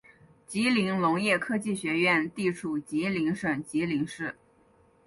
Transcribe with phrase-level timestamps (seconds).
[0.47, 4.35] 吉林农业科技学院地处吉林省吉林市。